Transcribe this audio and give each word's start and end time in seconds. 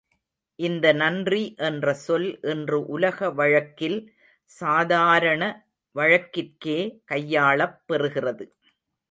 இந்த 0.59 0.93
நன்றி 0.93 1.41
என்ற 1.57 1.93
சொல் 1.93 2.39
இன்று 2.43 2.85
உலக 2.87 3.29
வழக்கில் 3.31 3.99
சாதாரண 4.49 5.43
வழக்கிற்கே 5.95 6.79
கையாளப் 7.05 7.79
பெறுகிறது. 7.87 8.47